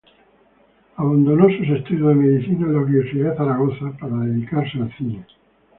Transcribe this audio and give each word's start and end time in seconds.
Abandonó 0.97 1.47
sus 1.55 1.69
estudios 1.69 2.07
de 2.07 2.15
medicina 2.15 2.65
en 2.65 2.73
la 2.73 2.79
Universidad 2.79 3.31
de 3.33 3.37
Zaragoza 3.37 3.91
para 3.99 4.17
dedicarse 4.21 4.79
al 4.81 4.91
cine. 4.97 5.23